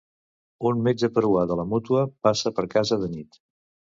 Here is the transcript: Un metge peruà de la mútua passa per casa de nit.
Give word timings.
Un 0.69 0.79
metge 0.87 1.09
peruà 1.17 1.43
de 1.51 1.57
la 1.59 1.67
mútua 1.75 2.05
passa 2.27 2.53
per 2.61 2.67
casa 2.75 3.01
de 3.05 3.13
nit. 3.15 3.41